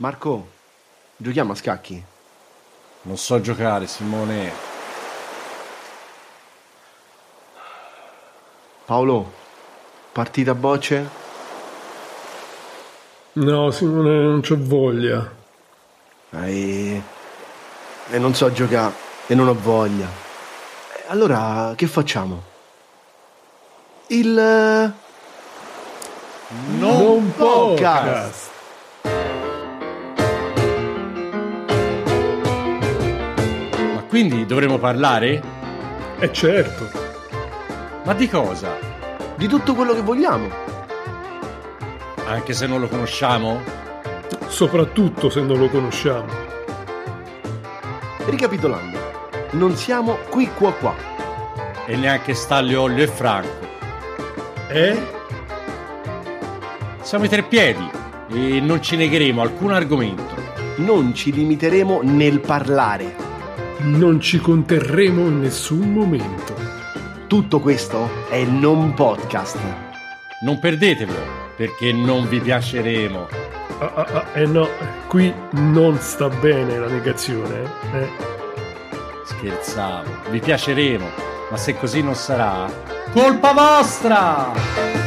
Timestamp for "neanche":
51.96-52.32